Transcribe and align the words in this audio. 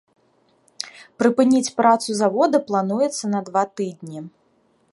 Прыпыніць 1.23 1.73
працу 1.81 2.09
завода 2.21 2.57
плануецца 2.71 3.25
на 3.35 3.39
два 3.51 3.63
тыдні. 3.81 4.19